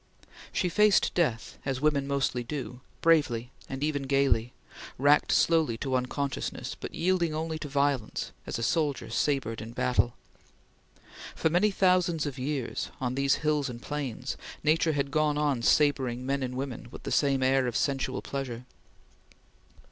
She 0.51 0.67
faced 0.67 1.13
death, 1.13 1.59
as 1.63 1.79
women 1.79 2.07
mostly 2.07 2.43
do, 2.43 2.79
bravely 3.01 3.51
and 3.69 3.83
even 3.83 4.07
gaily, 4.07 4.51
racked 4.97 5.31
slowly 5.31 5.77
to 5.77 5.95
unconsciousness, 5.95 6.73
but 6.73 6.95
yielding 6.95 7.35
only 7.35 7.59
to 7.59 7.67
violence, 7.67 8.31
as 8.47 8.57
a 8.57 8.63
soldier 8.63 9.11
sabred 9.11 9.61
in 9.61 9.73
battle. 9.73 10.15
For 11.35 11.51
many 11.51 11.69
thousands 11.69 12.25
of 12.25 12.39
years, 12.39 12.89
on 12.99 13.13
these 13.13 13.35
hills 13.45 13.69
and 13.69 13.79
plains, 13.79 14.37
Nature 14.63 14.93
had 14.93 15.11
gone 15.11 15.37
on 15.37 15.61
sabring 15.61 16.25
men 16.25 16.41
and 16.41 16.55
women 16.55 16.87
with 16.89 17.03
the 17.03 17.11
same 17.11 17.43
air 17.43 17.67
of 17.67 17.77
sensual 17.77 18.23
pleasure. 18.23 18.65